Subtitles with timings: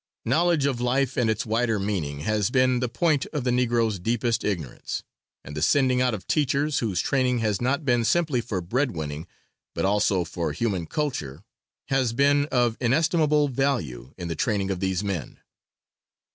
[0.25, 4.43] Knowledge of life and its wider meaning, has been the point of the Negro's deepest
[4.43, 5.03] ignorance,
[5.43, 9.27] and the sending out of teachers whose training has not been simply for bread winning,
[9.75, 11.43] but also for human culture,
[11.89, 15.37] has been of inestimable value in the training of these men.